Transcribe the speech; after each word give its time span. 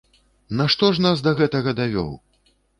Нашто 0.61 0.89
ж 0.95 1.05
нас 1.07 1.21
да 1.29 1.35
гэтага 1.43 1.77
давёў? 1.83 2.11